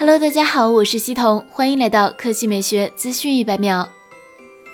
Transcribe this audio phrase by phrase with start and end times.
[0.00, 3.86] Hello，大家好，我是西彤，欢迎来到科技美学资讯一百秒。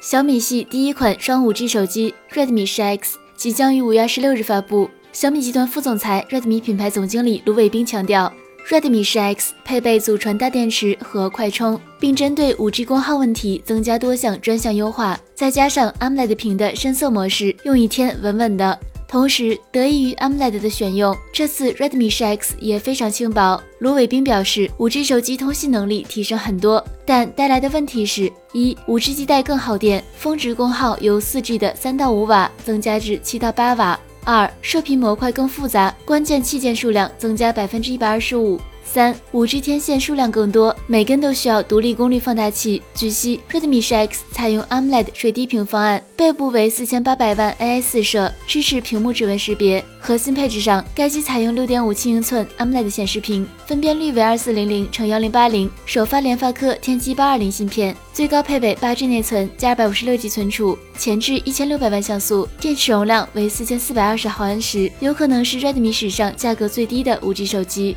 [0.00, 4.88] 小米系第一款双 5G 手机 Redmi 10X 即将于五月二十六日发布。
[5.12, 8.32] 小米集团副总裁、Redmi 品牌总经理卢伟冰强调
[8.70, 18.80] ，Redmi 10X 配备祖传大电池和快充，并针对 5G 功耗问题增加多项专项优化，再加上 AMOLED 屏的深色模式，用一天稳稳的。
[19.10, 23.60] 同时，得益于 AMOLED 的选用，这次 Redmi 10X 也非常轻薄。
[23.80, 38.60] 卢伟冰表示，5G 手机通信能力提升很多，但带来的问题是：一、5G 基带更耗电，峰值功耗由 4G 的三到五瓦增加至七到八瓦；二、射频模块更复杂，关键器件数量增加百分之一百二十五。
[38.84, 42.82] 三五 G 天线数量更多，每根都需要独立功率放大器。
[42.94, 49.84] 据悉，Redmi 10X 采用 AMOLED 水滴屏方案，背部为四千八百万 AI 四摄，支持屏幕指纹识别。
[50.00, 67.96] 核心配置上，该机采用六点五七英寸 AMOLED 显示屏，分辨率为二四零零乘幺零八零，首发联发科天玑八二零芯片，最高配备八 G 内存加二百五十六 G 存储，前置一千六百万像素，电池容量为四千四百二十毫安时，有可能是 Redmi 史上价格最低的五 G 手机。